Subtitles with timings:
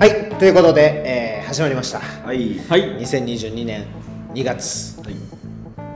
[0.00, 1.98] はいということで、えー始まりました。
[1.98, 2.60] はい。
[2.68, 2.96] はい。
[3.00, 3.84] 2022年
[4.34, 4.96] 2月。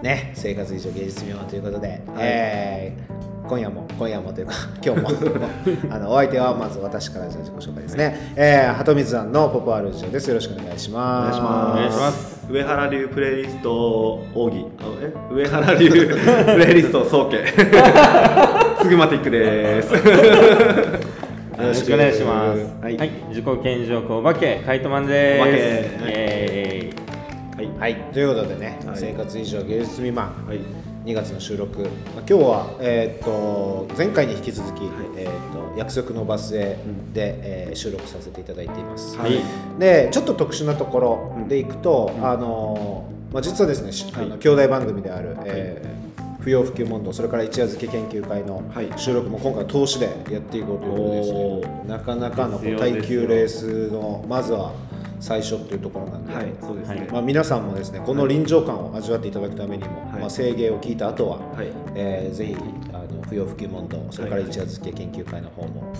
[0.02, 3.14] ね生活以上芸術未満ということで、えー
[3.48, 4.54] 今夜も今夜もというか
[4.84, 5.08] 今日も。
[5.94, 10.28] あのお相手はまず私からじゃあ自己紹介ですね、えー、鳩水庵のポポアルジオです。
[10.28, 11.38] よろしくお願いしおます。
[11.40, 12.46] お願いします。
[12.50, 14.66] 上原流プレイリスト奥義。
[14.80, 15.12] あえ？
[15.32, 15.96] 上原流プ
[16.58, 17.44] レイリスト総計。
[18.82, 21.23] つぐまティックです
[21.58, 22.60] よろしくお願いします。
[22.60, 22.94] ははい。
[22.94, 25.40] い、自己顕示欲お化けカイトマンです。
[25.40, 26.12] お化け。
[26.12, 26.92] え
[27.56, 27.68] はい。
[27.78, 27.96] はい。
[28.12, 30.32] ということでね、はい生活以上芸術未満。
[30.46, 30.58] はい。
[31.04, 34.84] 2月の収録、まあ、今日は、えー、と前回に引き続き、
[35.18, 36.78] えー、と約束のバスへ
[37.12, 39.40] で、えー収録させていただいています、はい。
[39.78, 42.26] でちょっと特殊なところでいくと、うん。
[42.26, 44.24] あのまあ、実はですね、しはい。
[44.24, 46.03] あの兄弟番組である、えー
[46.44, 48.92] 不要不急問答それから一夜漬け研究会のはい。
[48.98, 54.74] 収録も今回投資でやっていこうということですおねなかなかの耐久レースのまずは
[55.20, 57.08] 最初っていうところなんで、はいそうですね。
[57.10, 60.20] まあ、皆さんもですねこの臨場感を味わっていただくためにも、はい。
[60.20, 61.68] まあ、制限を聞いた後は、はい。
[61.94, 62.56] えーぜひ
[62.92, 65.94] あの不要不急問答それから一夜漬け研究会の方も、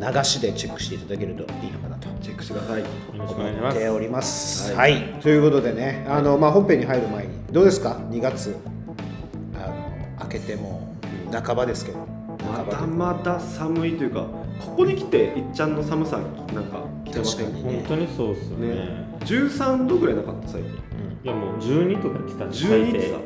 [0.00, 2.08] あの流しでチェックしていただけるといいのかなと。
[2.20, 2.82] チェックしてください。
[2.82, 3.76] ー、よろしくお願いします。
[3.76, 4.72] 思っております。
[4.72, 4.98] は、はい。
[4.98, 8.56] いということでねあの、まあ、本編に入る前にどうですか？2月
[10.38, 10.96] けても
[11.32, 11.98] 半ばですけど。
[11.98, 14.26] ま半ばだまだ寒いというか
[14.60, 18.68] ここに来ていっちゃんの寒さなんか来てません確かに本当にそうっすよね。
[18.74, 19.06] ね。
[19.20, 20.72] 13度ぐらいなかった最近。
[21.24, 23.18] いやもう12とか言ってたんで12ってさ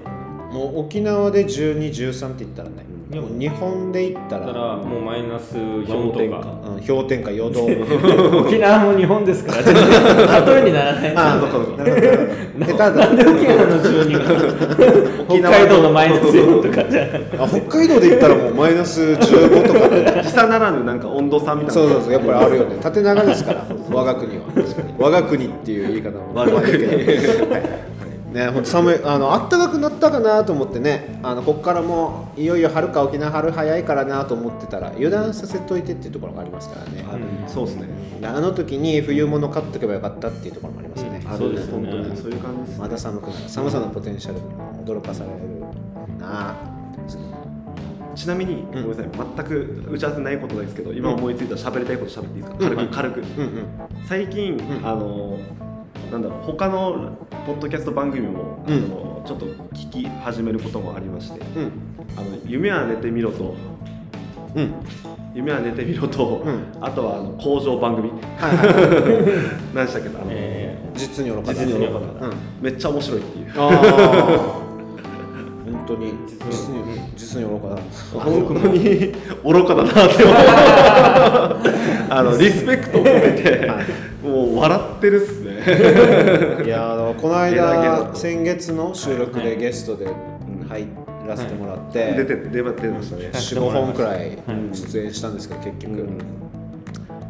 [0.53, 6.37] もう沖縄で1213って言ったらね、うんもう日本で言っただらからもうマイナス4氷点下。
[6.37, 6.51] とか。
[6.69, 7.65] うん、氷点下4度。
[8.45, 11.13] 沖縄も日本ですから、全然例えにならない。
[11.17, 12.19] あそうかなるほどなる
[12.55, 12.91] ほど下手だ。
[12.91, 15.41] なんで沖縄の12が？
[15.41, 17.07] 北海道のマイナス4とかじゃ。
[17.39, 19.89] あ北海道で言ったらもうマイナス15とか。
[19.89, 21.73] で時差ならぬなんか温度差みたいな。
[21.73, 22.13] そうそうそう。
[22.13, 22.77] やっぱりあるよね。
[22.83, 23.65] 縦長ですから。
[23.91, 24.43] 我が国は。
[24.99, 26.35] 我が国っていう言い方も。
[26.35, 26.73] 我が国。
[26.75, 27.63] 悪いけどはい
[28.33, 37.05] ね本当寒いあの暖かくなったかなと思ってねあのここからもういよいよ春か沖縄春早いからなと思ってたら油断させといてっていうところがありますからね。
[37.09, 37.89] あそうですね。
[38.23, 41.39] あの時に冬物買っとけばよかったっていうところもありますね、ある。
[41.39, 41.91] そうですよね。
[41.91, 44.45] 本当にそういう感じですまだ寒くなる寒さのポテンシャルに
[44.85, 46.55] 驚かされるな。
[48.15, 49.09] ちなみに、ごめんなさい。
[49.37, 53.67] 全く打ち合わせないことですけど今思いついたら喋りたいこと喋っていいですか、軽く軽く、うんうん。
[54.09, 54.61] 最近、ん。
[54.85, 55.39] あの
[56.11, 58.75] なんだろう他のポッドキャスト番組も、うん。
[58.75, 61.71] あのちょっと聞き始めることもありましてうん
[62.17, 63.55] 「あの夢は寝てみろと」
[64.57, 64.73] うん。
[65.35, 66.63] 夢は寝てみろと、うん。
[66.81, 68.11] あとはあの工場番組。
[68.39, 68.75] はいはいはい。
[69.75, 72.33] 何でしたっけあの、え実に愚かだ実に愚かだうん。
[72.63, 73.53] めっちゃ面白いっていう。
[73.55, 73.71] 本
[75.87, 76.15] 当に
[76.51, 76.83] 実に
[77.15, 77.81] 実に愚かだ
[78.15, 79.13] 本当に
[79.45, 80.37] 愚かだなって思う。
[82.11, 83.71] あのリスペクトを込めて、
[84.23, 86.65] もう笑ってるっすね。
[86.67, 88.17] いやあのこの間と。
[88.17, 89.51] 先月の収録はい。
[89.51, 90.07] でゲストで
[90.69, 90.87] 入
[91.27, 93.31] らせてもらって、出て出て出ましたね。
[93.33, 94.37] 45本くらいはい。
[94.73, 96.19] 出演したんですけど結局、うん。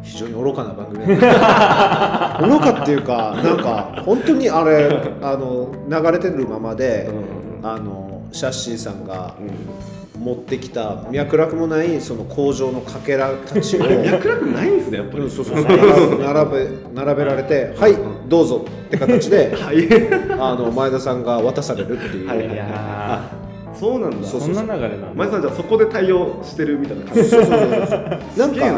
[0.01, 2.41] 非常に愚かな番組だった。
[2.47, 4.89] 愚かっていうかなんか本当にあれ
[5.21, 7.09] あの流れてるままで、
[7.61, 9.35] あのシャッシーさんが
[10.19, 13.79] 持ってきた脈絡もないその工場のかけらたちを。
[13.79, 15.65] 脈絡ないんですねやっぱり、うんそうそうそう。
[15.65, 17.95] 並べ並べられて「はい。
[18.27, 19.87] どうぞ」って形で はい。
[20.37, 23.31] あの前田さんが渡されるっていう、はいー、いや
[23.73, 24.17] そうなんだ。
[24.17, 25.07] ーそんな流れなんだ。
[25.15, 27.23] 前田さんじゃあそこで対応してるみたいな感じ。
[27.23, 28.39] そうそうそうそう。
[28.39, 28.71] なんか、は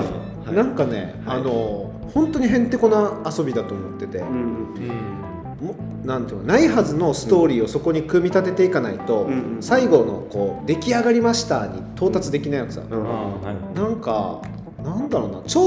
[0.51, 0.55] い。
[0.55, 1.37] なんかね、はい。
[1.39, 4.25] あの本当にへんてこな遊びだと思ってて、うん。
[4.25, 5.30] うん。
[5.61, 9.63] もなんていうのないはずのストーリーをそこに組み立てていかないと、うんうん。
[9.63, 13.73] 最後のこう出来上がりましたに到達できないわけさ、うん。
[13.75, 14.41] なんか
[14.83, 15.61] なんだろうな超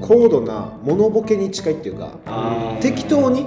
[0.00, 2.12] 高度なモノボケに近いっていうか
[2.80, 3.46] 適当に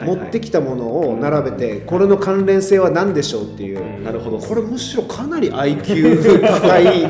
[0.00, 4.04] 持ってきたものを並べてこれの関連性は何でしょうっていう、うん。
[4.04, 4.38] なるほど。
[4.38, 7.06] これむしろかなり IQ 高い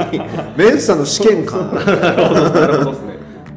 [0.58, 3.07] メンサの試験官 な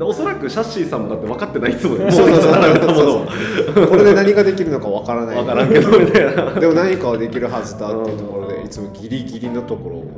[0.05, 3.87] おそらくシャッシーさんもだって分かってないっすもんねそうそうそう。
[3.87, 5.35] これで何ができるのかわからない。
[5.35, 5.99] 分からんけど。
[5.99, 10.11] みたいなでも何かはできるはずだっていうところでいつもギリギリのところを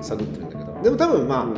[0.00, 0.82] 探ってるんだけど。
[0.82, 1.52] でも多分ま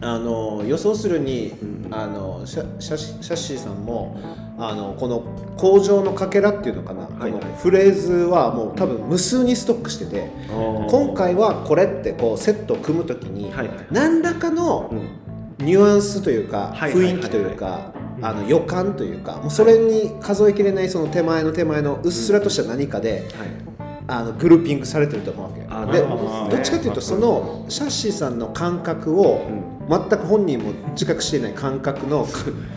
[0.00, 1.78] あ、あの予想するに、うん。
[1.90, 4.20] あのシャシャシッシーさんも
[4.58, 5.22] あのこの
[5.56, 7.32] 工場のかけらっていうのかな、はい。
[7.32, 13.86] このフレーズはもう多分無数にストックしてて今回はこれってこうセットを組むときに、はいはい。
[13.90, 15.27] 何らかのうん
[15.58, 23.68] ニュアンスというか雰囲気というかあの予感というかもうそれに数えきれないその手前の手前のうっすらとした何かで、はい。
[24.10, 25.92] あのグルーピングされてると思うわけ。
[25.92, 26.56] でど。
[26.56, 29.46] っちかというとそのシャッシーさんの感覚を
[29.88, 32.26] 全く本人も自覚していない感覚の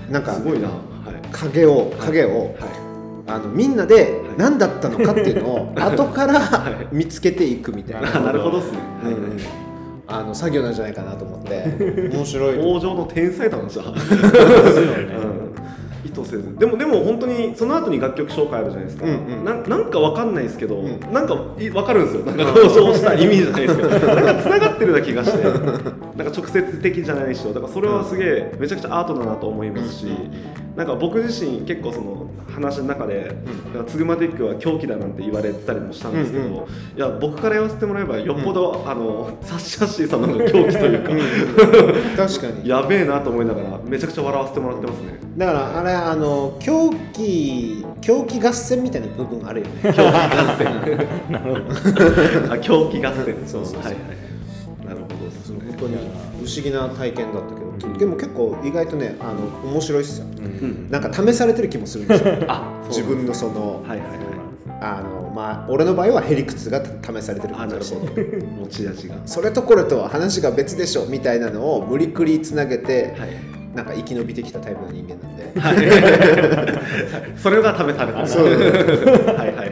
[0.10, 0.20] な。
[0.20, 0.38] んか
[1.32, 2.92] 影を影をはい。
[3.28, 6.42] あのみんなで何だったのかっていうのを 後から
[6.92, 9.14] 見つけていくみたいあな、なるほどですね、うんう
[9.68, 9.71] ん
[10.12, 11.64] あの作業なんじゃないかなと思って。
[12.12, 12.60] 面白い。
[12.60, 15.16] 王城の天才だなじゃあ、ですよね。
[16.04, 16.58] うん、意図せず。
[16.58, 19.46] でもでも本当にその後に楽曲紹介あるじゃないですか、うんうん。
[19.46, 21.00] なんなんかわかんないですけど、ん。
[21.14, 22.26] なんかいわかるんですよ。
[22.26, 23.90] なんかそうした意味じゃないですけど。
[23.90, 25.44] なんか繋がってるような気がして。
[25.44, 27.54] なんか直接的じゃないでしょ。
[27.54, 30.08] だからそれはすげえめちゃくちゃアートだなと思いますし、
[30.76, 33.36] なんか僕自身結構その話の中で、
[33.74, 36.64] なんかツグマティックは狂気だなんて言われてたりもしたんですけど、うんうんい
[36.98, 41.04] や僕から言わせてもらえばよっぽど、あのサッシャッシーさんの狂気という
[42.16, 42.68] か、確かに。
[42.68, 45.20] やべえなと思いながらめちゃくちゃ笑わせてもらってますね。
[45.38, 49.74] だからあれあの狂気狂気合戦みたいな部分あるよね。
[49.84, 52.52] 狂気合戦。
[52.52, 53.36] あ狂気合戦。
[53.46, 53.84] そうそうそう。
[53.84, 54.31] はいはい
[54.86, 55.60] なるほどですね。
[55.68, 56.00] 本当に不
[56.40, 60.90] 思議な体験だったけど、でも結構意外とねあの面白いっすよ、うん。
[60.90, 62.38] なんか試されてる気もするんですよ。
[62.48, 64.32] あ自分のその、はいはいはい
[64.84, 67.94] あのまあ俺の場合はヘリクツが試されてる感じがし。
[67.94, 69.16] 持ち味が。
[69.28, 73.62] それとこれとは話が別でしょみたいなのを無理くりつなげて、はい。
[73.76, 75.54] なんか生き延びてきたタイプの人間なんで、
[77.38, 78.46] それが試されたそう。
[78.46, 79.71] はいはいはい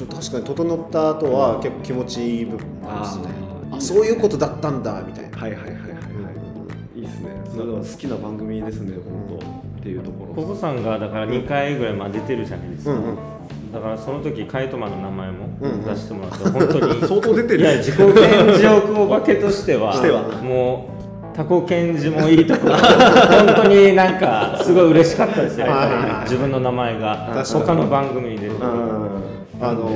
[0.00, 3.24] ちょっと確かに整った後は結構気持ちいい部分もありますね。
[3.70, 7.28] あそういうことだったんだみたいな、はいはいはいはいはいいいですね。
[7.54, 8.96] それは好きな番組ですね
[9.28, 9.46] 本当。
[9.80, 10.32] っていうところ。
[10.32, 13.72] ココさんがだから2回ぐらいまあ出てるじゃないですか、うんうん。
[13.74, 15.84] だからその時カイトマンの名前もうんうん。
[15.84, 20.22] 出してもらって、本当に 相当出てるいや自己顕示欲お化けとしてはしては。
[20.42, 20.88] も
[21.34, 22.76] うタコ検事もいいところ。
[22.80, 26.10] 本当になんかすごい嬉しかったですよやっぱはいはいはい。
[26.12, 27.44] り自分の名前が。
[27.44, 29.90] 他の番組に出てうんあの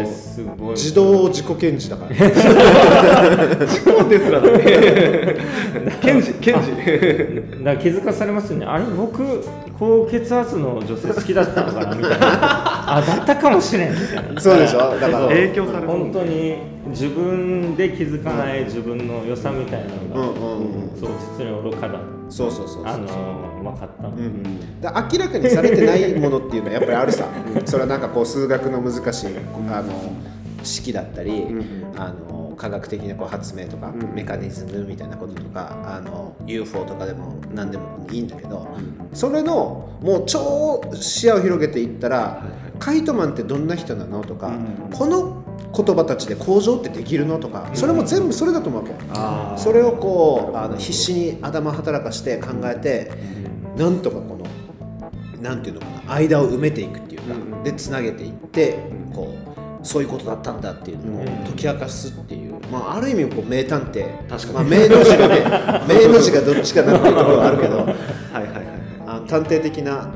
[0.72, 2.14] 自動自己検事だから、
[3.66, 5.36] そうですらね。
[6.02, 6.70] ケンジケンジ
[7.64, 8.66] だから気づかされますよね。
[8.66, 9.42] あれ僕
[9.78, 12.96] 高血圧の女性好きだったのかなみたいな。
[12.96, 14.40] あだったかもしれんみたいな。
[14.40, 14.98] そうでしょ？
[15.00, 15.28] だから。
[15.28, 16.56] 影響される本当に
[16.94, 21.98] 自分で気づかない自分の良さみたいなのが、うんうんうんそう実に愚かだ
[22.30, 23.06] そうそうそうそうあの
[23.62, 27.28] 分かった、うん、だ明らかにされてないものっていうのはやっぱりあるさ。
[27.66, 29.26] それはなんかこう数学の難しい
[29.68, 29.92] あの
[30.62, 38.66] 式だったり、んあの科学的なこう発明とか、うんメカニズムみたいなこととかあの UFO とかでも何でもいいんだけど、
[39.12, 42.42] それのもう超視野を広げていったら、
[42.78, 44.90] カイトマンってどんな人なのとか、うん。
[44.92, 45.42] この
[45.74, 48.88] 言葉たちで工場ってできるのとか、それも全部それだと思うわ
[49.56, 49.60] け。
[49.60, 53.12] それをこうあの必死に頭働かして考えて、
[53.76, 57.62] なんとかこのなんていうのかな間を埋めていくっていうか、うん。
[57.62, 58.78] でつなげていって
[59.14, 59.36] こ
[59.82, 61.26] うそういうことだったんだっていうのをうん。
[61.26, 64.28] 解き明かすっていう、まあ、ある意味こう名探偵。
[64.28, 64.54] 確かに。
[64.54, 65.44] まあ、名の字がね
[65.88, 67.76] 名の字がどっちかなっていうところはあるけど。
[67.78, 67.94] はいはい
[68.42, 70.10] はいあの探偵的な、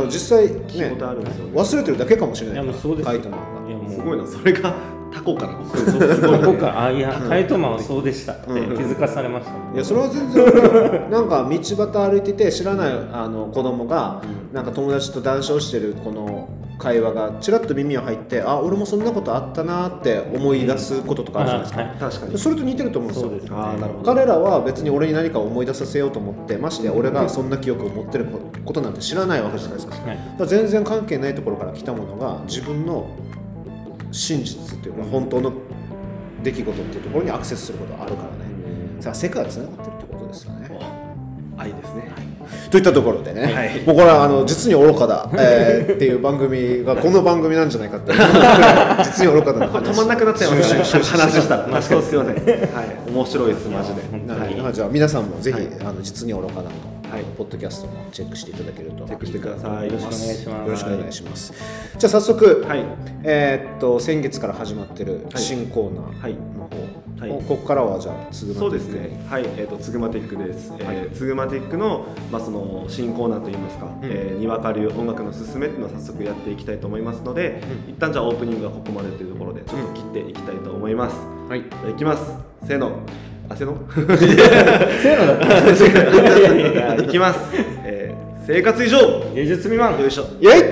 [0.00, 1.52] ったでも実際聞いたねことあるんですよね。
[1.52, 2.56] 忘れてるだけかもしれない。
[2.56, 3.06] いやもうそうです。
[3.06, 3.68] カイトマンが。
[3.68, 3.90] いやもう。
[3.90, 4.74] すごいなそれが
[5.12, 5.52] タコから。
[5.64, 6.66] そうそうすごいここか。
[6.66, 8.32] らあいやカイトマンはそうでした。
[8.32, 14.22] って気うんづかされました、いやそれは全然俺なんか道端歩いてて知らないあの子供が
[14.52, 16.45] なんか友達と談笑してるこの
[16.78, 22.38] 会話がちらっと耳に入ってあ俺もそんなことあったなって思い出すこととかあるじゃないですか、はい確かに。
[22.38, 23.30] それと似てると思うんですよ。
[23.30, 23.50] ですね。
[23.56, 24.04] ああなるほど。
[24.04, 28.26] 彼らは別に俺に何かを思い出させようと思ってましてや俺がそんな記憶を持ってる
[28.64, 29.96] ことなんて知らないわけじゃないですか。
[29.96, 33.08] はいら全然関係ないところから来たものが自分の
[34.12, 35.52] 真実というか本当の
[36.42, 38.46] 出来事っていうところにアクセスすることがあるからね。
[39.00, 41.05] さあ世界はつながってるってことですよね
[41.58, 42.10] 愛ですね。
[42.70, 43.80] といったところでね、はい。
[43.86, 48.12] もうこれはあの実に愚かだ、 えーっていう番組がこの番組なんじゃないかって
[49.04, 51.56] 実に愚かだなこれ止まんなくなっちゃいま したね話した。
[51.56, 52.36] ら確かにすいませんはい。
[53.10, 54.64] 面白いですマジで。
[54.64, 56.70] はい、じゃあ皆さんもぜひ、はいあの実に愚かなの、
[57.10, 57.24] はい。
[57.36, 59.86] ポッドキャストもチェックしていただけるとチェックしてください。
[59.86, 60.66] よろしくお願いします。
[60.66, 61.52] よろしくお願いします。
[61.98, 62.84] じゃあ早速、はい。
[63.24, 67.30] えーっと先月から始まってる新コーナーはいの方、はい。
[67.30, 69.24] こここからはじゃあ続そうですね。
[69.28, 70.72] はい、えっ、とツグマティックです。
[70.78, 81.16] えーツグマティックのまあその新コーナーといいますか、えーにわかる音楽のすすめっていうのを早速やっていきたいと思いますので、一旦じゃあオープニングはここまでというところでちょっと切っていきたいと思います。
[81.48, 81.62] はい。
[81.62, 82.22] じゃあいきます。
[82.66, 82.92] せーの。
[83.48, 83.78] あせーの？
[83.94, 87.40] せーのだった いきます。
[87.84, 88.98] えー生活以上。
[89.34, 90.26] 芸術未満よいしょ。
[90.40, 90.62] イエイ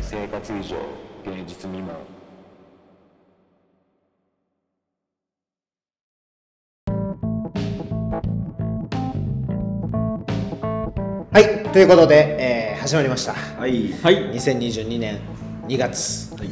[0.00, 0.76] 生活以上
[1.24, 1.96] 芸術未満
[11.72, 13.32] ということで、えー始まりました。
[13.34, 13.92] はい。
[14.02, 14.16] はい。
[14.34, 15.20] 2022年
[15.68, 16.34] 2月。
[16.34, 16.48] はい。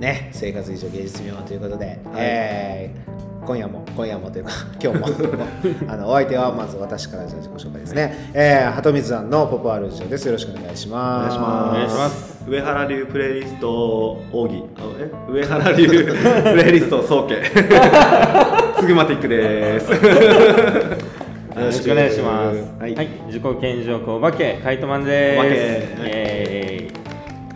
[0.00, 3.10] ね生活以上芸術未満ということで、えー
[3.46, 5.06] 今夜も今夜もというか 今日も。
[5.92, 10.26] あのお相手はまず私からじゃあ自己紹介ですね、えー、鳩水庵のポポアルジオです。
[10.26, 11.36] よろしくお願いしおます。
[11.36, 11.40] お
[11.74, 12.44] 願いします。
[12.48, 15.10] 上原流プレイリスト奥義あえ？
[15.32, 17.42] 上原流プレイリスト総計。
[18.78, 19.90] つぐまティックです。
[19.90, 19.98] よ
[21.70, 22.58] ろしくお願いします。
[22.58, 22.92] ははい。
[22.92, 22.96] い、
[23.26, 25.34] 自己顕示欲お化けカイトマンで
[25.96, 26.00] す。
[26.00, 26.08] は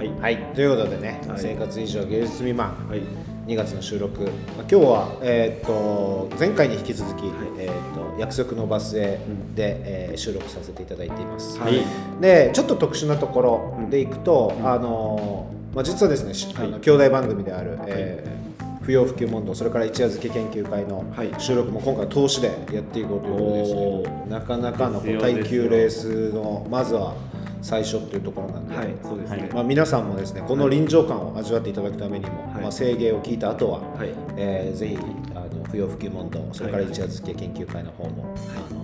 [0.05, 0.21] い。
[0.21, 0.37] はい。
[0.55, 2.69] ということでね、はい生活以上芸術未満。
[2.89, 3.03] はい。
[3.47, 4.31] 2月の収録、まあ、
[4.61, 7.25] 今日は、えー、と前回に引き続き、
[7.59, 9.19] えー、と約束のバスへ
[9.55, 11.59] で、えー収録させていただいています。
[11.59, 11.83] はい。
[12.21, 18.44] でちょっと特殊なところでいくと、あのまあ、実はですね、しあの兄弟番組である、えー
[18.85, 21.35] 不要不急問答それから一夜漬け研究会のはい。
[21.39, 27.15] 収録も今回投資でやっていこうということでして、おなかなかの耐久レースのまずは
[27.63, 29.49] 最初というところなんで、はいそうですね。
[29.55, 32.63] まあ、皆さんもですねこの臨場感を味わっていただくためにも、はい。
[32.63, 34.11] まあ、制限を聞いた後は、はい。
[34.37, 34.99] えーぜひ
[35.35, 38.35] あの不要不急問答それから一夜漬け研究会の方も、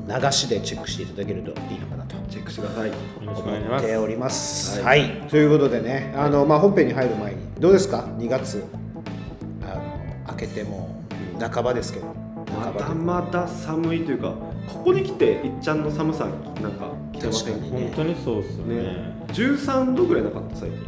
[0.08, 2.16] あの流しでチェックしていただけるといいのかなと。
[2.30, 2.88] チェックしてください。
[2.88, 2.94] よ
[3.26, 3.84] ろしくお願いします。
[3.84, 4.80] 思っております。
[4.80, 5.10] は、はい。
[5.28, 8.64] ということでね、あのまあ本編に入る前にどうですか？2月
[10.40, 11.04] けても
[11.38, 14.34] 半ばですけど、まだまだ寒いというか
[14.66, 16.26] ここに来ていっちゃんの寒さ
[16.60, 18.82] なんか来てません確かに本当にそうっすよね。
[18.82, 19.14] ね。
[19.28, 20.78] 13度ぐらいなかった最近。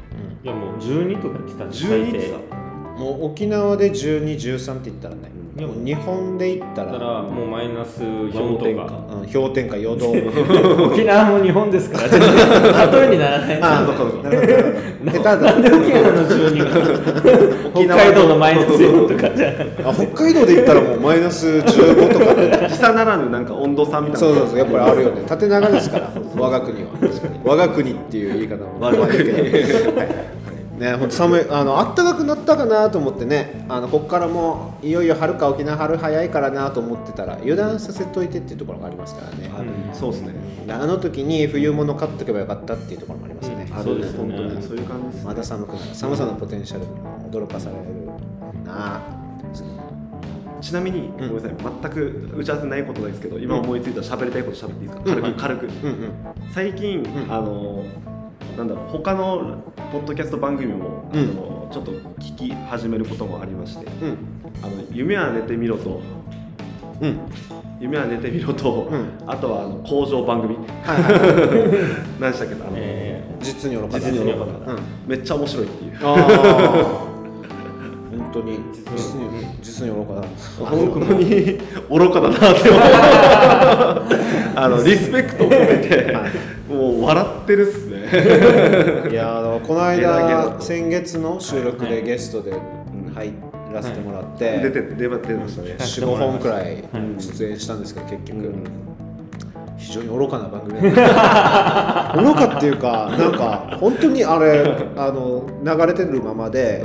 [0.44, 2.38] いやもう12とか言ってたんです12ってさ。
[2.99, 6.92] もう沖縄で12、13って言ったらね、いやもう日本で言ったら。
[6.92, 8.99] ら、もうマイナス4氷点とか。
[9.21, 10.87] うん、氷点下4度。
[10.88, 12.09] 沖縄も日本ですから、
[12.90, 13.59] 例えにならない。
[13.61, 15.18] あそうそうなるほどなるほど。
[15.18, 15.52] 下手だ。
[15.52, 22.68] なんで沖縄の12が 北海道のマイナス4とかじゃなあ北海道で言ったらもうマイナス15とかで。
[22.68, 24.18] 時差ならぬなんか温度差みたいな。
[24.18, 25.23] そうそうそうやっぱりあるよね。
[25.26, 26.11] 縦長ですから。
[26.38, 26.88] 我が国は。
[27.44, 28.80] 我が国っていう言い方も。
[28.80, 30.41] 我が国まあいいけどはい
[30.82, 39.50] ね本当寒いあの暖かくなったかなと思ってねあのここからもういよいよ春か沖縄春早いからなと思ってたら油断させといてっていうところがありますからね。
[39.54, 40.34] あそうですね。
[40.68, 44.18] あの時に冬物買っとけばよかったっていうところもありますね、あそうですね。
[44.18, 45.94] 本当にそういう感じですまだ寒くなる。
[45.94, 46.90] 寒さのポテンシャルに
[47.30, 47.82] 驚かされる
[48.64, 49.00] な。
[50.60, 51.54] ちなみに、ごめんなさい。
[51.82, 55.02] 全く打ち合わせないことですけど今思いついた喋りたいこと喋っていいですか？
[55.04, 55.66] 軽く、うん軽く。
[55.66, 56.12] うんうん。
[56.54, 57.06] 最近、ん。
[57.28, 57.84] あの
[58.56, 61.21] なんだろう他のポッドキャスト番組も、うん。
[61.21, 64.18] あのちょっと聞き始めることもありましてうん
[64.62, 66.02] 「あの夢は寝てみろと」
[67.00, 67.18] うん。
[67.80, 69.09] 夢は寝てみろと、うん。
[69.26, 70.54] あとはあの工場番組。
[70.54, 70.62] はい
[72.21, 74.80] 何でしたっけあの、え実に愚かだ実に愚かだうん。
[75.06, 75.92] めっちゃ面白いっていう。
[76.02, 77.12] ああ
[78.11, 78.59] 本当に。
[78.94, 79.28] 実に
[79.62, 79.94] 実に。
[79.94, 80.28] 愚かだ
[80.61, 81.59] 本当に
[81.90, 82.82] 愚かだなって思う。
[84.54, 86.16] あのリスペクトを込めて、
[86.68, 90.62] もう笑ってるっすねいやーこのゲラゲラ間と。
[90.62, 92.52] 先月の収録でゲストで
[93.14, 93.33] 入
[93.73, 95.76] らせてもらって、出て出てましたね。
[95.78, 96.83] 45本くらいはい。
[97.23, 98.64] 出演したんですけど結局、うん。
[99.78, 102.16] 非常に愚かな番組だった。
[102.23, 104.62] 愚かっていうかなんか本当にあれ
[104.97, 106.85] あの流れてるままで、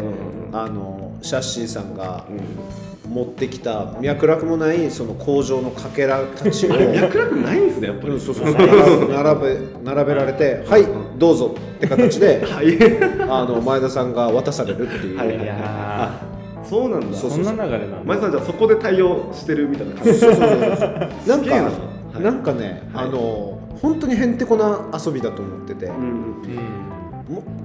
[0.51, 0.57] うん。
[0.57, 2.86] あのシャッシーさんがうん
[3.17, 8.53] 持ってきた脈絡もないその工場のかけらたちを脈絡ないんですねやっぱり、うんそうそうそう。
[9.11, 10.85] 並べ並べられて「はい
[11.17, 12.77] どうぞ」って形で はい。
[13.29, 17.07] あの前田さんが渡されるっていう、はいそうなんだ。
[17.07, 17.97] ーそうそんな流れなんだ。
[18.03, 20.21] 前田さんじゃあそこで対応してるみたいな感じ。
[20.21, 21.63] なんか、すげえな。
[21.63, 21.71] は
[22.19, 22.21] い。
[22.21, 23.05] なんかね、はい。
[23.05, 26.96] あの本当にへんてこな遊びだと思ってて、うんうんも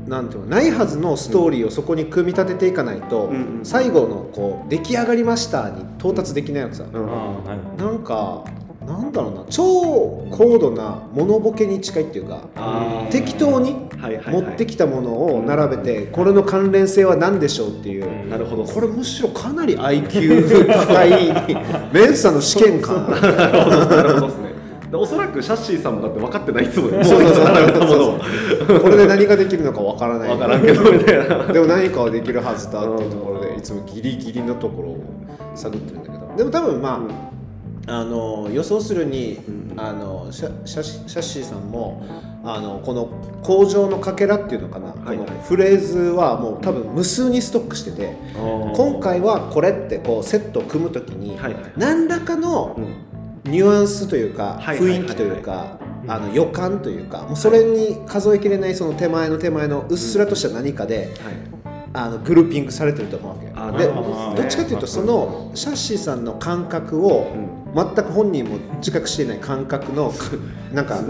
[0.06, 3.36] なんていうのないはずのストーリーをそこに組み立てていかないと、うん。
[3.36, 7.06] うん最後のこう出来上がりましたに到達できないわけさ、うん。
[7.76, 8.44] なんか
[8.84, 9.62] なんだろうな超
[10.30, 12.48] 高度なモノボケに近いっていうか
[13.10, 13.76] 適当に
[14.26, 18.30] 持ってきたものを並べてこれの関連性は何でしょうっていう、うん。
[18.30, 18.64] なるほど。
[18.64, 21.32] これむしろかなり IQ 高い
[21.92, 24.41] メンサの試験かななるほど
[24.98, 27.20] おそらくシャッシーさんもだって分かってないっすもんねもうそう。
[27.20, 27.34] そう
[28.66, 30.28] そうこれで何ができるのかわからない。
[30.28, 31.52] 分からんけどみたいな。
[31.52, 34.98] でも何かはできるはずだっていうところでいつもギリギリのところを
[35.54, 36.36] 探ってるんだけど。
[36.36, 37.06] でも多分ま
[37.86, 39.62] あ、あの予想するに、うん。
[39.74, 42.04] あのシャシャシシャッシーさんも
[42.44, 43.08] あのこの
[43.42, 45.26] 工場のかけらっていうのかな、はいはい。
[45.26, 48.14] このフレーズはもう多分無数にストックしてて、
[48.76, 51.38] 今回はこれってこうセットを組む時に、
[51.78, 53.11] 何らかのうん
[53.44, 61.08] ニュアンスというか雰囲気というかあの予感というかもうそれに数えきれないその手前の手前のうっすらとした何かで、はい。
[61.94, 63.52] あのグルーピングされてると思うわけ。
[63.54, 64.34] あでど。
[64.34, 67.62] どっちかというとそのシャッシーさんの感覚をうん。
[67.74, 70.12] 全く本人も自覚していない感覚の
[70.74, 71.00] なんか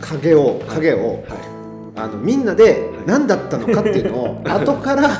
[0.00, 1.24] 影を影を、はい。
[1.94, 5.10] あのみんなで何だったのかっていうのを 後から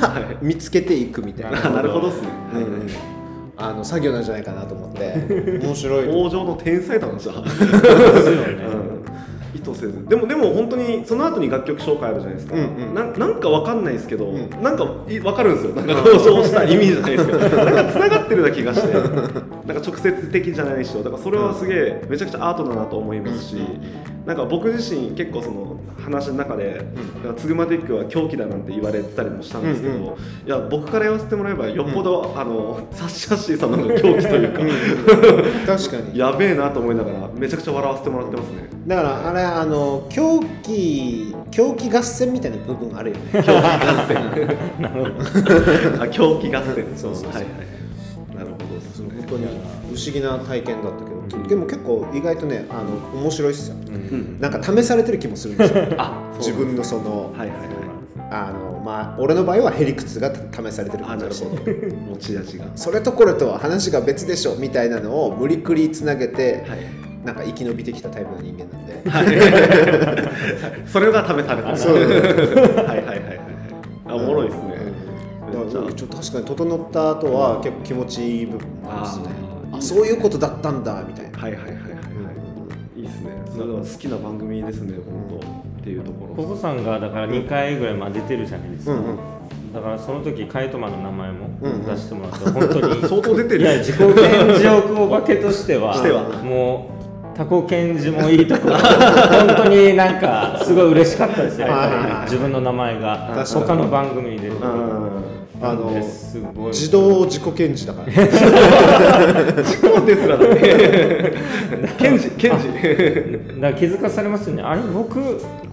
[0.41, 3.18] 見つけていくみたいな、あなるほどですね、うんうん
[3.61, 5.59] あの作業なんじゃないかなと思って。
[5.61, 6.07] 面白い。
[6.07, 7.41] 王城の天才だなじゃあ。
[7.41, 8.88] です
[9.69, 10.07] よね意図せず。
[10.07, 12.93] でもでも本当にその後に楽曲紹介あるじゃないですか、うんうん。
[12.93, 14.49] ななんかわかんないですけど、ん。
[14.61, 15.75] なんかいわかるんですよ。
[15.75, 17.39] なんかそうした意味じゃないですけど。
[17.63, 18.93] なんか繋がってるような気がして。
[19.69, 23.57] なんか直接的じゃないしだからそれはすげえめちゃくちゃアートだなと思いますし、
[24.25, 26.81] なんか僕自身結構その話の中で、
[27.23, 30.13] なんかツグマティックは狂気だなんて言われてたりもしたんですけど、うんうんい
[30.45, 34.51] や僕から言わせてもらえばよっぽど、あのサッシャッシーさんの狂気という
[35.65, 36.09] か、確かに。
[36.17, 38.69] やべえなと思いながらめちゃくちゃ笑わせてもらってますね。
[38.87, 43.31] だからあれあの狂気狂気合戦みたいな部分あるよね。
[43.33, 44.17] 狂気合戦。
[46.01, 46.85] あ狂気合戦。
[46.95, 47.31] そうそうそう。
[47.33, 47.45] はいはい
[48.39, 54.39] なるほどですね本当に不思議な体験だったけど、でも結構意外とねあの面白いっすよ、うん。
[54.39, 55.87] なんか試されてる気もするんですよ。
[55.99, 57.69] あ自分のその、はいはいはい。
[58.31, 61.61] あのまあ俺の場合はへりくつが試されてる感じがしてほど
[62.11, 62.65] 持ち味が。
[62.75, 70.31] それとこれとは話が別でしょみたいなのを無理くりつなげて、はいなんか生き延びてきたタイプの人間なんで、
[70.87, 71.93] それが試されたそう。
[71.93, 73.39] はいはいはいはい。
[74.07, 74.77] あおもろいですね。
[75.53, 75.81] だめっちゃ。
[75.81, 79.25] からちょっと確かに整った後は結構気持ちいい部分もありますね。
[79.73, 81.81] あそういうことだったんだみたいな、はいはいはいはい。
[81.81, 83.29] はいいいですね。
[83.55, 84.93] それは好きな番組ですね
[85.29, 85.45] 本当。
[85.45, 86.35] っていうところ。
[86.35, 89.17] ココさんがだから2回ぐらいまあ出てるじゃないですか、うんうん。
[89.71, 91.85] だからその時カイトマンの名前もうんうん。
[91.85, 93.01] 出してもらって、本当に。
[93.07, 93.61] 相当出てる。
[93.61, 96.23] いや自己顕示欲お化けとしてはしては。
[96.43, 96.98] もう
[97.39, 98.67] タコ検事もいいとこ。
[98.67, 101.67] ろ本当になんかすごい嬉しかったですよ。
[102.23, 103.45] 自分の名前が。
[103.45, 105.23] 他の番組に出てうん。
[105.61, 105.89] あの
[106.67, 108.11] 自動自己検事だから、
[109.63, 111.33] そうですらね。
[111.97, 112.67] ケンジケンジ
[113.61, 114.63] だ気づかされますよね。
[114.63, 115.19] あれ僕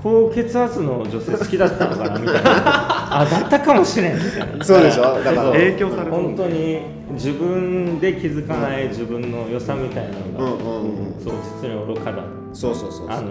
[0.03, 2.19] 高血圧の女性好きだったのかな？
[2.19, 3.21] みたいな。
[3.21, 4.17] あだったかもしれん。
[4.17, 4.65] みたいな。
[4.65, 5.21] そうでしょ？
[5.23, 5.51] だから。
[5.51, 13.11] 影響される本当に自分で気づかない自分の良さみたいなのが、うんうんうんそう実に愚かだそうそうそうそう。
[13.11, 13.31] あの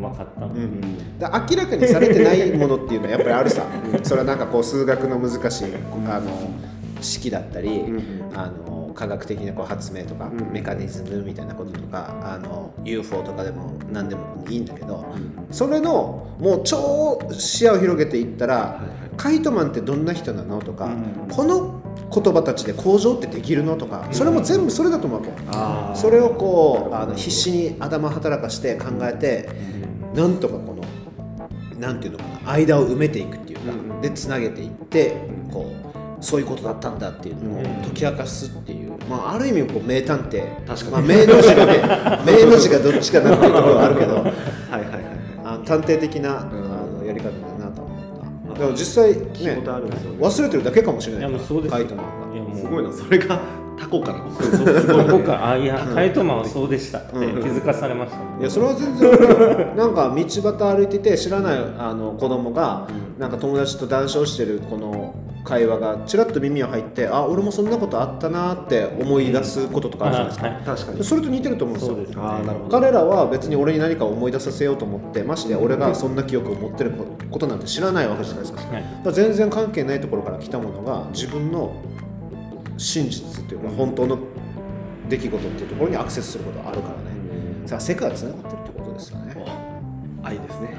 [0.00, 3.64] 分かった、うんだ明らかにされてないものっていうのは やっぱりあるさ。
[4.02, 5.64] それはなんかこう数学の難しい
[6.08, 6.30] あの
[7.00, 8.02] 式だったり、ん
[8.34, 15.04] あの科学的なこう発明とか、うんメカニズムみたいなこととかあの UFO とかでも何でもいいんだけど、
[15.50, 18.80] それのもう超視野を広げていったら、
[19.16, 21.28] カイトマンってどんな人なのとか、うん。
[21.28, 21.79] この
[22.12, 25.98] 言葉たちで工場ってできるのとかそれも全部それだと思うわけ。
[25.98, 29.48] それをこうあの必死に頭働かして考えて、
[30.14, 34.00] なんとかこのなんていうのかな間を埋めていくっていうか、うん。
[34.00, 35.16] でつなげていって
[35.52, 35.72] こ
[36.20, 37.64] うそういうことだったんだっていうのをうん。
[37.82, 40.66] 解き明かすっていう、まあ、ある意味こう名探偵。
[40.66, 40.90] 確かに。
[40.92, 41.78] まあ、名の字がね
[42.26, 44.14] 名の字がどっちかなっていうところはあるけど。
[44.16, 44.30] はいは
[44.78, 45.04] いはい
[45.42, 46.36] あの探偵的な、ん。
[46.36, 46.44] あ
[46.98, 47.30] のやり方
[48.60, 50.18] だなと思ったでも実際ね聞いたことあるんですよね。
[50.20, 51.78] 忘れてるだけかもしれないいやもうそうですよ。
[51.78, 52.34] カイトマンが。
[52.34, 52.58] いやもう。
[52.58, 53.40] すごいなそれが
[53.78, 54.18] タコから。
[54.30, 55.04] そうそうすごい。
[55.06, 62.86] ここからあいやカイトマンはそうでしたって気づかされました、いやそれは全然俺なんか道端歩いてて知らないあの子供が
[63.18, 71.04] なんか友達と談笑してるこの会話がちらっと耳を入ってあ俺もそんなことあったなって思い出すこととかあるじゃないですか、はい確かに。
[71.04, 72.22] それと似てると思うんですよ。
[72.38, 72.44] ね。
[72.70, 76.92] 彼らは別に俺に何かを思い出させようと思ってましてや俺がそんな記憶を持ってる
[77.30, 81.74] ことなんて知らないわけじゃないですか,、はいだから全然関係ないところから来たものが自分の
[82.76, 84.18] 真実というか本当の
[85.08, 89.29] 出来事っていうところにアクセスすることがあるからね、さあ世界はつながってるってことですよね
[90.22, 90.78] 愛ですね。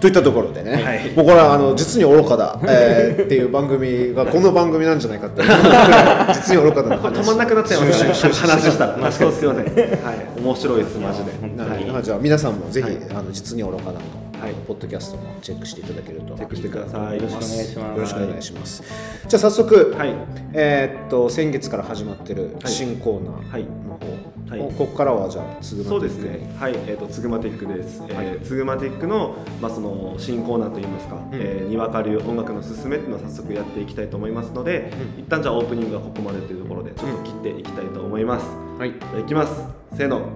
[0.00, 1.10] といったところでね、はい。
[1.14, 5.42] もうこれはあの実に愚かだ、えーっていう番組がこの番組なんじゃないかって
[6.34, 8.04] 実に愚かだなこれ止まんなくなっちゃいます。
[8.04, 8.86] ねシュシュシュシュ話した。
[8.86, 10.40] ら確かにすいませんはい。
[10.40, 11.92] 面白いですマジで。
[11.92, 12.98] はい、じゃあ皆さんもぜひ、はい。
[13.10, 14.00] あの実に愚かなの、
[14.44, 14.54] はい。
[14.66, 17.16] ポッドキャストもチェックしていただけるとチェックしてください。
[17.16, 17.96] よろしくお願いします。
[17.96, 18.82] よろしくお願いします。
[19.26, 20.14] じゃあ早速、はい。
[20.52, 24.60] えーっと先月から始まってる新コーナーはいの方、はい。
[24.60, 26.54] おここからはじゃあ次そうですね。
[26.60, 28.02] はい、えっ、とツグマティックです。
[28.10, 31.28] えーツグマティックのまあその新コーナーといいますか、うん。
[31.32, 38.46] えーにわかる音楽のすすめっていうのを早速やっていきたいと思いますので、一旦じゃあオープニングはここまでというところでちょっと切っていきたいと思います。
[38.78, 38.92] はい。
[38.92, 39.64] じゃあいきます。
[39.96, 40.28] せーの。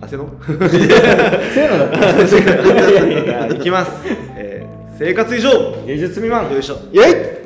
[0.00, 0.28] あせーの？
[0.46, 1.98] せーのだった
[3.22, 3.90] いやいきます。
[4.36, 4.66] えー
[4.98, 5.50] 生活以上。
[5.86, 6.78] 芸術未満よいしょ。
[6.90, 7.02] イエ
[7.44, 7.45] イ